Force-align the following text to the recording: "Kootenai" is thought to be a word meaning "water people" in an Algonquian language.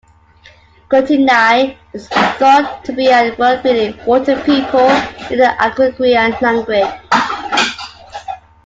"Kootenai" 0.89 1.75
is 1.93 2.07
thought 2.07 2.83
to 2.85 2.91
be 2.91 3.09
a 3.11 3.35
word 3.35 3.63
meaning 3.63 4.03
"water 4.03 4.35
people" 4.41 4.87
in 5.29 5.39
an 5.39 5.55
Algonquian 5.59 6.35
language. 6.41 6.99